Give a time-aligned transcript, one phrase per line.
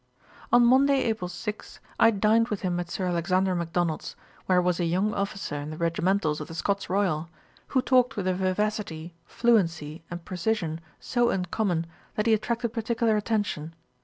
[0.51, 4.15] On Monday, April 6, I dined with him at Sir Alexander Macdonald's,
[4.47, 7.29] where was a young officer in the regimentals of the Scots Royal,
[7.67, 11.85] who talked with a vivacity, fluency, and precision so uncommon,
[12.15, 13.75] that he attracted particular attention.